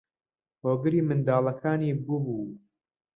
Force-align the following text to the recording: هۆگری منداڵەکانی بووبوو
هۆگری 0.63 1.01
منداڵەکانی 1.07 1.91
بووبوو 2.05 2.41